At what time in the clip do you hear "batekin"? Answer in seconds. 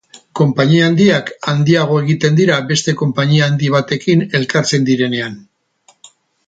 3.77-4.27